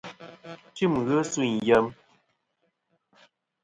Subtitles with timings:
[0.75, 1.85] Tim ghi sûyn yem.